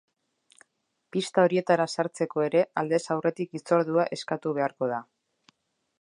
[1.15, 5.03] Pista horietara sartzeko ere aldez aurretik hitzordua eskatu beharko da.